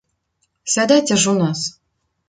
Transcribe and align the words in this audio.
Сядайце 0.77 1.21
ж 1.25 1.31
у 1.37 1.39
нас. 1.45 1.59